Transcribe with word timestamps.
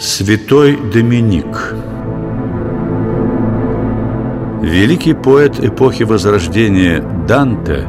Святой 0.00 0.78
Доминик. 0.78 1.74
Великий 4.62 5.12
поэт 5.12 5.62
эпохи 5.62 6.04
Возрождения 6.04 7.04
Данте 7.28 7.86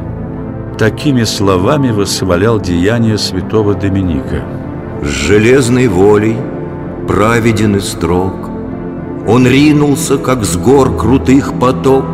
такими 0.76 1.24
словами 1.24 1.90
восхвалял 1.90 2.60
деяния 2.60 3.16
святого 3.16 3.72
Доминика. 3.72 4.44
С 5.00 5.06
железной 5.06 5.88
волей, 5.88 6.36
праведен 7.08 7.76
и 7.76 7.80
строг, 7.80 8.50
Он 9.26 9.46
ринулся, 9.46 10.18
как 10.18 10.44
с 10.44 10.58
гор 10.58 10.94
крутых 10.94 11.58
поток, 11.58 12.04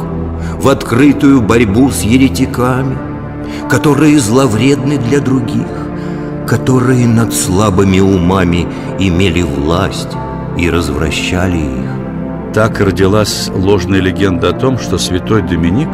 В 0.61 0.69
открытую 0.69 1.41
борьбу 1.41 1.91
с 1.91 2.03
еретиками, 2.03 2.97
Которые 3.69 4.21
зловредны 4.21 4.99
для 4.99 5.19
других, 5.19 5.88
Которые 6.49 7.07
над 7.07 7.35
слабыми 7.35 8.01
умами 8.01 8.67
имели 8.99 9.43
власть 9.43 10.17
и 10.57 10.71
развращали 10.71 11.59
их. 11.59 12.55
Так 12.55 12.81
родилась 12.81 13.51
ложная 13.55 14.01
легенда 14.01 14.49
о 14.49 14.53
том, 14.53 14.79
что 14.79 14.97
святой 14.97 15.43
Доминик 15.43 15.91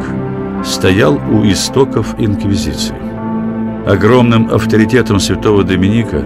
стоял 0.65 1.17
у 1.17 1.45
истоков 1.45 2.15
инквизиции. 2.19 2.95
Огромным 3.85 4.55
авторитетом 4.55 5.19
святого 5.19 5.65
Доминика 5.65 6.25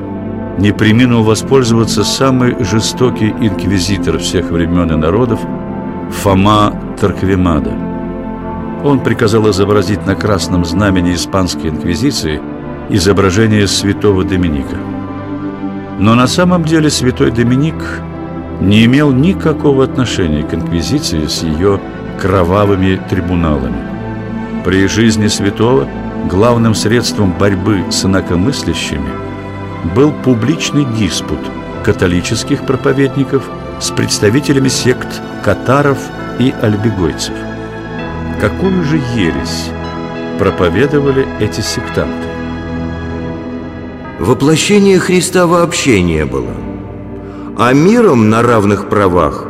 не 0.59 0.73
приминул 0.73 1.23
воспользоваться 1.23 2.05
самый 2.05 2.63
жестокий 2.63 3.31
инквизитор 3.31 4.19
всех 4.19 4.51
времен 4.51 4.93
и 4.93 4.97
народов 4.97 5.41
Фома 6.23 6.75
Тарквемада. 7.01 7.73
Он 8.85 9.01
приказал 9.01 9.49
изобразить 9.51 10.05
на 10.07 10.15
красном 10.15 10.65
знамени 10.67 11.15
испанской 11.15 11.71
инквизиции 11.71 12.41
изображение 12.91 13.67
святого 13.67 14.25
Доминика. 14.25 14.77
Но 15.99 16.15
на 16.15 16.27
самом 16.27 16.65
деле 16.65 16.91
святой 16.91 17.31
Доминик 17.31 18.01
не 18.61 18.85
имел 18.85 19.13
никакого 19.13 19.85
отношения 19.85 20.43
к 20.43 20.55
инквизиции 20.55 21.27
с 21.27 21.43
ее 21.43 21.81
кровавыми 22.21 23.01
трибуналами. 23.09 23.79
При 24.65 24.87
жизни 24.87 25.29
святого 25.29 25.89
главным 26.29 26.75
средством 26.75 27.33
борьбы 27.33 27.85
с 27.91 28.05
инакомыслящими 28.05 29.11
был 29.95 30.13
публичный 30.25 30.85
диспут 30.85 31.39
католических 31.85 32.67
проповедников 32.67 33.49
с 33.81 33.91
представителями 33.91 34.69
сект 34.69 35.23
катаров 35.45 35.99
и 36.39 36.53
альбегойцев. 36.61 37.35
Какую 38.41 38.85
же 38.85 39.01
ересь 39.15 39.71
проповедовали 40.39 41.27
эти 41.41 41.61
сектанты? 41.61 42.38
Воплощения 44.19 44.99
Христа 44.99 45.47
вообще 45.47 46.03
не 46.03 46.25
было– 46.25 46.53
а 47.59 47.73
миром 47.73 48.31
на 48.31 48.41
равных 48.43 48.89
правах 48.89 49.45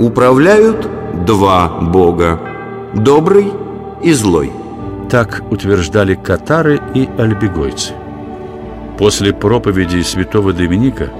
управляют 0.00 0.88
два 1.24 1.68
бога– 1.68 2.40
добрый 2.92 3.52
и 4.02 4.12
злой. 4.12 4.50
Так 5.08 5.44
утверждали 5.48 6.16
катары 6.16 6.80
и 6.92 7.08
альбегойцы. 7.16 7.92
После 8.98 9.32
проповеди 9.32 10.02
святого 10.02 10.52
Доминика 10.52 11.10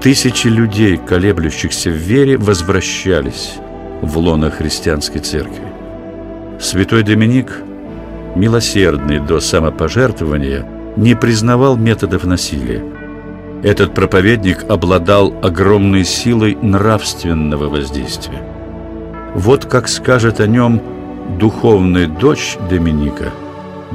тысячи 0.00 0.46
людей, 0.46 0.96
колеблющихся 0.96 1.90
в 1.90 1.94
вере, 1.94 2.36
возвращались 2.36 3.54
в 4.00 4.16
лоно 4.16 4.52
христианской 4.52 5.20
церкви. 5.20 5.66
Святой 6.60 7.02
Доминик, 7.02 7.52
милосердный 8.36 9.18
до 9.18 9.40
самопожертвования, 9.40 10.64
не 10.98 11.14
признавал 11.14 11.76
методов 11.76 12.24
насилия– 12.24 12.84
этот 13.62 13.92
проповедник 13.92 14.64
обладал 14.68 15.34
огромной 15.42 16.04
силой 16.04 16.56
нравственного 16.62 17.68
воздействия. 17.68 18.40
Вот 19.34 19.64
как 19.64 19.88
скажет 19.88 20.38
о 20.40 20.46
нем 20.46 20.80
духовная 21.40 22.06
дочь 22.06 22.56
Доминика, 22.70 23.32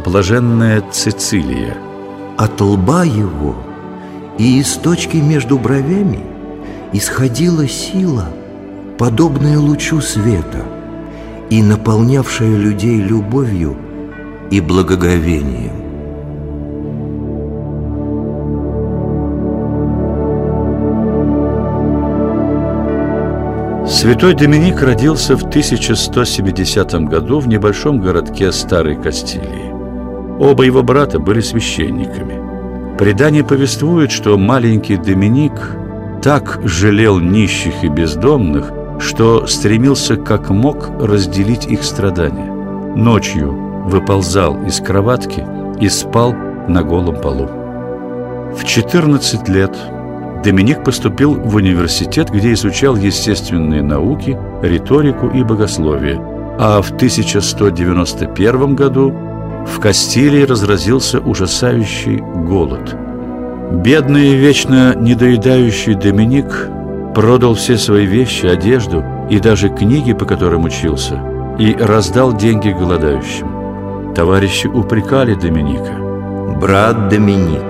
блаженная 0.03 0.84
Цицилия. 0.92 1.78
От 2.38 2.59
лба 2.59 3.06
его 3.06 3.56
и 4.38 4.59
из 4.59 4.74
точки 4.74 5.18
между 5.18 5.58
бровями 5.58 6.19
исходила 6.92 7.66
сила, 7.68 8.28
подобная 8.97 9.58
лучу 9.59 10.02
света, 10.02 10.66
и 11.50 11.63
наполнявшая 11.63 12.58
людей 12.58 13.00
любовью 13.00 13.78
и 14.52 14.59
благоговением. 14.59 15.82
Святой 23.94 24.34
Доминик 24.34 24.81
родился 24.81 25.38
в 25.38 25.44
1170 25.44 26.94
году 27.06 27.40
в 27.40 27.48
небольшом 27.48 28.02
городке 28.02 28.52
Старой 28.52 28.96
Кастилии. 28.96 29.72
Оба 30.40 30.64
его 30.64 30.81
брата 30.81 31.20
были 31.20 31.42
священниками. 31.42 32.98
Предание 32.98 33.44
повествует, 33.44 34.12
что 34.12 34.36
маленький 34.36 34.98
Доминик 34.98 35.78
так 36.24 36.59
жалел 36.64 37.20
нищих 37.20 37.84
и 37.84 37.88
бездомных, 37.88 38.74
что 39.00 39.46
стремился 39.46 40.16
как 40.16 40.50
мог 40.50 40.90
разделить 41.00 41.68
их 41.68 41.84
страдания. 41.84 42.52
Ночью 42.96 43.52
выползал 43.86 44.66
из 44.66 44.80
кроватки 44.80 45.46
и 45.80 45.88
спал 45.88 46.34
на 46.68 46.81
голом 46.81 47.22
полу. 47.22 47.48
В 48.58 48.66
14 48.66 49.48
лет 49.50 49.78
Доминик 50.44 50.84
поступил 50.84 51.36
в 51.36 51.56
университет, 51.56 52.30
где 52.30 52.52
изучал 52.52 52.98
естественные 52.98 53.81
науки, 53.81 54.38
риторику 54.62 55.30
и 55.30 55.42
богословие, 55.42 56.22
а 56.59 56.81
в 56.81 56.92
1191 56.92 58.76
году 58.76 59.14
в 59.66 59.80
Кастилии 59.80 60.44
разразился 60.44 61.22
ужасающий 61.22 62.18
голод. 62.18 62.94
Бедный 63.72 64.34
и 64.34 64.36
вечно 64.36 64.94
недоедающий 64.96 65.96
Доминик 65.96 66.68
продал 67.16 67.54
все 67.54 67.78
свои 67.78 68.06
вещи, 68.06 68.46
одежду 68.46 69.02
и 69.30 69.40
даже 69.40 69.70
книги, 69.70 70.12
по 70.12 70.25
которым 70.25 70.66
учился, 70.66 71.22
и 71.58 71.74
раздал 71.74 72.36
деньги 72.36 72.70
голодающим. 72.70 74.14
Товарищи 74.14 74.68
упрекали 74.68 75.36
Доминика. 75.36 75.94
«Брат 76.60 77.08
Доминик, 77.08 77.64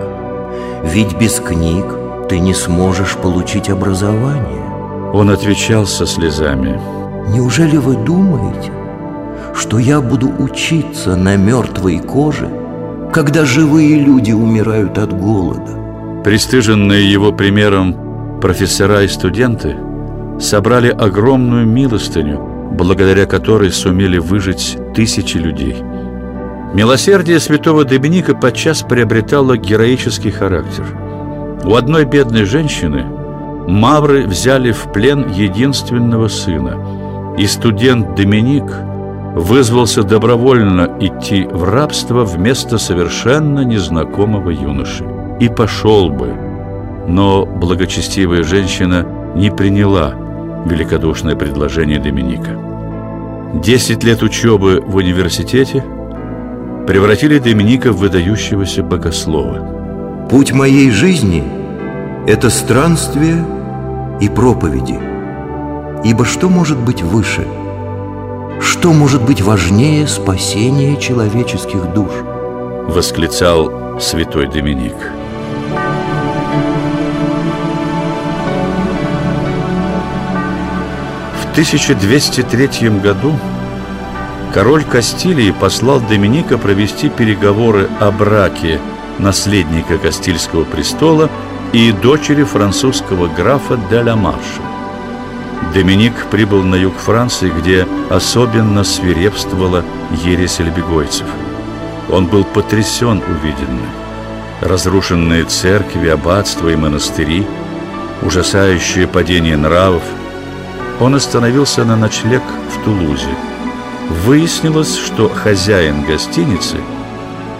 ведь 0.83 1.15
без 1.19 1.39
книг– 1.39 1.85
ты 2.33 2.39
не 2.39 2.55
сможешь 2.55 3.15
получить 3.17 3.69
образование. 3.69 4.63
Он 5.13 5.29
отвечал 5.29 5.85
со 5.85 6.07
слезами. 6.07 6.79
Неужели 7.29 7.77
вы 7.77 7.95
думаете, 7.95 8.71
что 9.53 9.77
я 9.77 10.01
буду 10.01 10.33
учиться 10.39 11.15
на 11.15 11.35
мертвой 11.35 11.99
коже, 11.99 12.49
когда 13.13 13.45
живые 13.45 13.99
люди 13.99 14.31
умирают 14.31 14.97
от 14.97 15.13
голода? 15.13 16.23
Пристыженные 16.23 17.11
его 17.11 17.31
примером 17.31 18.39
профессора 18.41 19.03
и 19.03 19.07
студенты 19.07 19.75
собрали 20.39 20.89
огромную 20.89 21.67
милостыню, 21.67 22.39
благодаря 22.71 23.27
которой 23.27 23.71
сумели 23.71 24.17
выжить 24.17 24.75
тысячи 24.95 25.37
людей. 25.37 25.75
Милосердие 26.73 27.39
святого 27.39 27.85
Доминика 27.85 28.33
подчас 28.33 28.81
приобретало 28.81 29.55
героический 29.55 30.31
характер– 30.31 30.97
у 31.65 31.75
одной 31.75 32.05
бедной 32.05 32.45
женщины 32.45 33.05
мавры 33.67 34.25
взяли 34.25 34.71
в 34.71 34.91
плен 34.91 35.29
единственного 35.31 36.27
сына, 36.27 37.35
и 37.37 37.47
студент 37.47 38.15
Доминик 38.15 38.65
вызвался 39.35 40.03
добровольно 40.03 40.97
идти 40.99 41.47
в 41.49 41.63
рабство 41.63 42.23
вместо 42.25 42.77
совершенно 42.77 43.61
незнакомого 43.61 44.49
юноши. 44.49 45.05
И 45.39 45.49
пошел 45.49 46.09
бы, 46.09 46.33
но 47.07 47.45
благочестивая 47.45 48.43
женщина 48.43 49.05
не 49.35 49.49
приняла 49.49 50.13
великодушное 50.65 51.35
предложение 51.35 51.99
Доминика. 51.99 52.59
Десять 53.53 54.03
лет 54.03 54.21
учебы 54.21 54.83
в 54.85 54.95
университете 54.95 55.83
превратили 56.87 57.39
Доминика 57.39 57.91
в 57.91 57.97
выдающегося 57.97 58.83
богослова– 58.83 59.79
Путь 60.29 60.51
моей 60.51 60.89
жизни– 60.89 61.43
это 62.27 62.49
странствие 62.49 63.45
и 64.19 64.29
проповеди. 64.29 64.99
Ибо 66.03 66.25
что 66.25 66.49
может 66.49 66.79
быть 66.79 67.03
выше? 67.03 67.45
Что 68.59 68.93
может 68.93 69.21
быть 69.21 69.41
важнее 69.41 70.07
спасения 70.07 70.95
человеческих 70.95 71.93
душ? 71.93 72.09
Восклицал 72.87 73.99
святой 73.99 74.47
Доминик. 74.47 74.95
В 81.41 81.51
1203 81.51 82.89
году 83.01 83.33
король 84.53 84.83
Кастилии 84.83 85.51
послал 85.51 85.99
Доминика 85.99 86.57
провести 86.57 87.09
переговоры 87.09 87.87
о 87.99 88.09
браке 88.11 88.79
наследника 89.19 89.97
Кастильского 89.97 90.63
престола 90.63 91.29
и 91.71 91.91
дочери 91.91 92.43
французского 92.43 93.27
графа 93.27 93.77
де 93.89 94.01
ла 94.01 94.15
Марша. 94.15 94.61
Доминик 95.73 96.13
прибыл 96.29 96.61
на 96.63 96.75
юг 96.75 96.95
Франции, 96.97 97.49
где 97.49 97.87
особенно 98.09 98.83
свирепствовала 98.83 99.83
ересь 100.23 100.59
альбегойцев. 100.59 101.27
Он 102.09 102.27
был 102.27 102.43
потрясен 102.43 103.23
увиденным. 103.27 103.89
Разрушенные 104.61 105.45
церкви, 105.45 106.09
аббатства 106.09 106.69
и 106.69 106.75
монастыри, 106.75 107.45
ужасающее 108.21 109.07
падение 109.07 109.57
нравов. 109.57 110.03
Он 110.99 111.15
остановился 111.15 111.83
на 111.85 111.95
ночлег 111.95 112.43
в 112.69 112.83
Тулузе. 112.83 113.33
Выяснилось, 114.25 114.95
что 114.95 115.27
хозяин 115.27 116.03
гостиницы– 116.03 116.77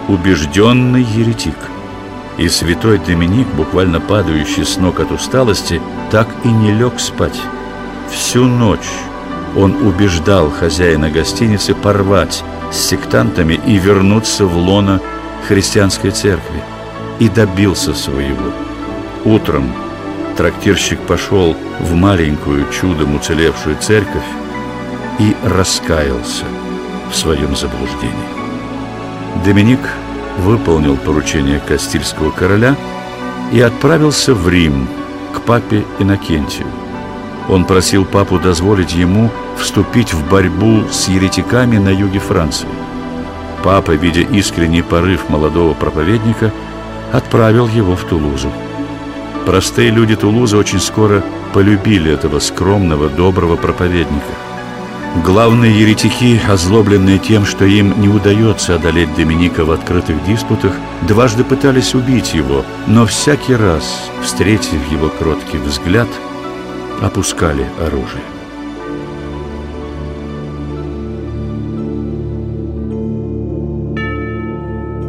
убежденный 0.08 1.02
еретик. 1.02 1.56
И 2.36 2.48
святой 2.48 2.98
Доминик, 2.98 3.46
буквально 3.48 4.00
падающий 4.00 4.64
с 4.64 4.76
ног 4.76 5.00
от 5.00 5.12
усталости, 5.12 5.80
так 6.10 6.28
и 6.44 6.48
не 6.48 6.72
лег 6.72 6.98
спать. 6.98 7.40
Всю 8.10 8.44
ночь 8.44 8.90
он 9.56 9.86
убеждал 9.86 10.50
хозяина 10.50 11.10
гостиницы 11.10 11.74
порвать 11.74 12.42
с 12.72 12.76
сектантами 12.76 13.60
и 13.66 13.76
вернуться 13.76 14.46
в 14.46 14.56
лоно 14.56 15.00
христианской 15.46 16.10
церкви. 16.10 16.62
И 17.20 17.28
добился 17.28 17.94
своего. 17.94 18.52
Утром 19.24 19.72
трактирщик 20.36 20.98
пошел 21.00 21.56
в 21.78 21.94
маленькую 21.94 22.66
чудом 22.72 23.14
уцелевшую 23.14 23.76
церковь 23.80 24.24
и 25.20 25.36
раскаялся 25.44 26.44
в 27.10 27.16
своем 27.16 27.54
заблуждении. 27.54 28.43
Доминик 29.42 29.80
выполнил 30.38 30.96
поручение 30.96 31.60
Кастильского 31.60 32.30
короля 32.30 32.76
и 33.52 33.60
отправился 33.60 34.34
в 34.34 34.48
Рим 34.48 34.88
к 35.32 35.40
папе 35.40 35.84
Иннокентию. 35.98 36.66
Он 37.48 37.64
просил 37.64 38.04
папу 38.04 38.38
дозволить 38.38 38.94
ему 38.94 39.30
вступить 39.58 40.14
в 40.14 40.28
борьбу 40.28 40.84
с 40.90 41.08
еретиками 41.08 41.78
на 41.78 41.90
юге 41.90 42.18
Франции. 42.18 42.68
Папа, 43.62 43.92
видя 43.92 44.20
искренний 44.20 44.82
порыв 44.82 45.28
молодого 45.28 45.74
проповедника, 45.74 46.52
отправил 47.12 47.66
его 47.68 47.96
в 47.96 48.04
Тулузу. 48.04 48.50
Простые 49.46 49.90
люди 49.90 50.16
Тулузы 50.16 50.56
очень 50.56 50.80
скоро 50.80 51.22
полюбили 51.52 52.10
этого 52.10 52.38
скромного, 52.40 53.08
доброго 53.08 53.56
проповедника. 53.56 54.32
Главные 55.22 55.80
еретики, 55.80 56.40
озлобленные 56.48 57.18
тем, 57.18 57.46
что 57.46 57.64
им 57.64 58.00
не 58.00 58.08
удается 58.08 58.74
одолеть 58.74 59.14
Доминика 59.14 59.64
в 59.64 59.70
открытых 59.70 60.24
диспутах, 60.26 60.72
дважды 61.06 61.44
пытались 61.44 61.94
убить 61.94 62.34
его, 62.34 62.64
но 62.88 63.06
всякий 63.06 63.54
раз, 63.54 64.10
встретив 64.22 64.90
его 64.90 65.08
кроткий 65.08 65.58
взгляд, 65.58 66.08
опускали 67.00 67.64
оружие. 67.80 68.24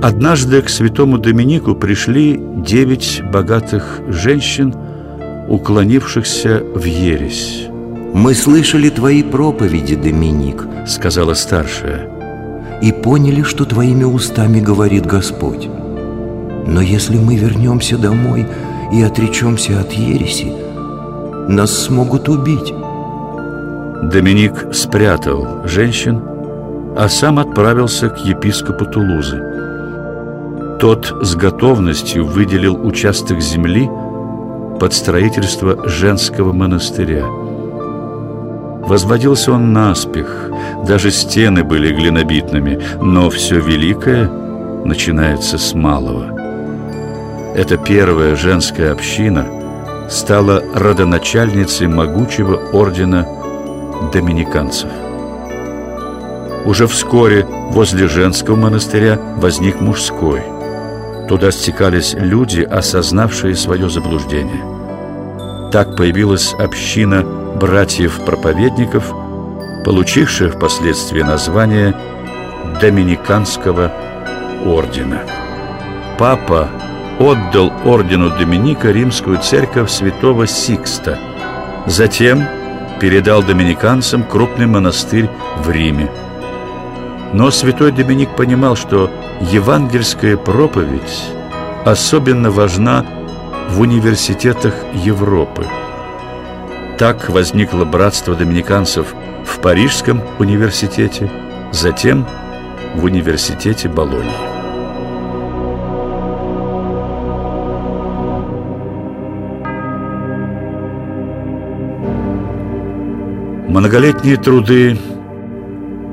Однажды 0.04 0.62
к 0.62 0.69
святому 0.69 1.18
Доминику 1.18 1.74
пришли 1.74 2.40
девять 2.40 3.24
богатых 3.34 4.01
женщин, 4.08 4.75
уклонившихся 5.50 6.63
в 6.75 6.84
ересь. 6.84 7.69
«Мы 8.15 8.33
слышали 8.33 8.89
твои 8.89 9.23
проповеди, 9.23 9.97
Доминик»,— 9.97 10.65
сказала 10.88 11.33
старшая. 11.33 12.09
«И 12.81 12.94
поняли, 12.94 13.41
что 13.41 13.65
твоими 13.65 14.06
устами 14.06 14.62
говорит 14.62 15.06
Господь. 15.06 15.67
Но 16.65 16.79
если 16.79 17.17
мы 17.17 17.35
вернемся 17.35 17.97
домой 17.97 18.47
и 18.94 19.01
отречемся 19.01 19.81
от 19.81 19.91
ереси, 19.91 20.50
нас 21.50 21.77
смогут 21.77 22.29
убить». 22.29 22.73
Доминик 24.09 24.73
спрятал 24.73 25.67
женщин, 25.67 26.21
а 26.95 27.09
сам 27.09 27.38
отправился 27.38 28.07
к 28.07 28.19
епископу 28.19 28.85
Тулузы. 28.85 29.44
Тот 30.79 31.17
с 31.21 31.35
готовностью 31.35 32.25
выделил 32.25 32.77
участок 32.81 33.41
земли 33.41 33.89
под 34.79 34.94
строительство 34.94 35.89
женского 35.89 36.53
монастыря. 36.53 37.44
Возводился 38.88 39.52
он 39.52 39.74
наспех, 39.74 40.50
даже 40.88 41.12
стены 41.12 41.64
были 41.64 41.94
глинобитными, 41.94 42.80
но 43.02 43.30
все 43.30 43.60
великое 43.60 44.30
начинается 44.86 45.58
с 45.58 45.74
малого. 45.74 46.34
Эта 47.56 47.78
первая 47.78 48.36
женская 48.36 48.92
община 48.92 49.48
стала 50.10 50.62
родоначальницей 50.76 51.88
могучего 51.88 52.58
ордена 52.74 53.28
доминиканцев. 54.14 54.90
Уже 56.66 56.88
вскоре 56.88 57.46
возле 57.72 58.08
женского 58.08 58.56
монастыря 58.56 59.20
возник 59.38 59.82
мужской– 59.82 60.42
Туда 61.28 61.50
стекались 61.50 62.14
люди, 62.14 62.62
осознавшие 62.62 63.56
свое 63.56 63.90
заблуждение. 63.90 64.64
Так 65.72 65.98
появилась 65.98 66.54
община 66.54 67.26
братьев-проповедников, 67.56 69.13
получившая 69.84 70.50
впоследствии 70.50 71.22
название 71.22 71.96
Доминиканского 72.81 73.92
ордена. 74.66 75.22
Папа 76.18 76.69
отдал 77.19 77.72
ордену 77.86 78.30
Доминика 78.30 78.92
римскую 78.92 79.40
церковь 79.40 79.90
святого 79.90 80.48
Сикста. 80.48 81.18
Затем 81.86 82.44
передал 83.00 83.44
доминиканцам 83.44 84.24
крупный 84.24 84.66
монастырь 84.66 85.30
в 85.58 85.69
Риме. 85.69 86.10
Но 87.34 87.51
святой 87.51 87.92
Доминик 87.92 88.36
понимал, 88.36 88.75
что 88.75 89.10
евангельская 89.42 90.38
проповедь 90.38 91.24
особенно 91.86 92.51
важна 92.51 93.06
в 93.69 93.81
университетах 93.81 94.74
Европы. 94.94 95.66
Так 96.97 97.30
возникло 97.30 97.83
братство 97.83 98.36
доминиканцев 98.36 99.13
в 99.45 99.59
Парижском 99.59 100.21
университете, 100.39 101.30
затем 101.74 102.25
в 102.95 103.03
университете 103.03 103.89
Болонии. 103.89 104.31
Многолетние 113.67 114.38
труды 114.38 114.98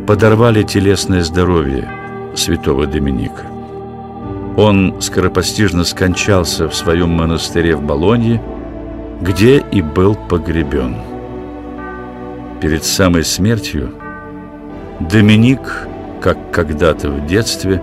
подорвали 0.09 0.65
телесное 0.65 1.23
здоровье 1.23 1.89
святого 2.35 2.89
Доминика. 2.89 3.47
Он 4.57 5.01
скоропостижно 5.01 5.85
скончался 5.85 6.69
в 6.69 6.75
своем 6.75 7.11
монастыре 7.11 7.77
в 7.77 7.83
Болонье, 7.83 8.43
где 9.23 9.63
и 9.71 9.83
был 9.83 10.17
погребен. 10.17 10.97
Перед 12.61 12.85
самой 12.85 13.25
смертью 13.25 13.95
Доминик, 14.99 15.87
как 16.21 16.37
когда-то 16.51 17.09
в 17.09 17.25
детстве, 17.27 17.81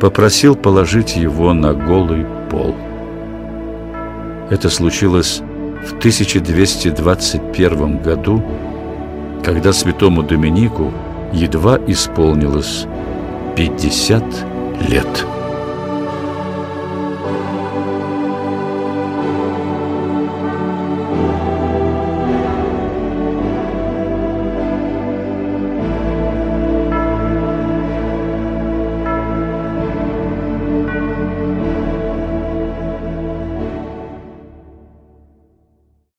попросил 0.00 0.56
положить 0.56 1.16
его 1.16 1.52
на 1.52 1.74
голый 1.74 2.24
пол. 2.50 2.74
Это 4.48 4.70
случилось 4.70 5.42
в 5.84 5.98
1221 5.98 7.98
году, 7.98 8.42
когда 9.44 9.74
святому 9.74 10.22
Доминику 10.22 10.90
едва 11.32 11.78
исполнилось 11.86 12.86
50 13.56 14.22
лет. 14.88 15.26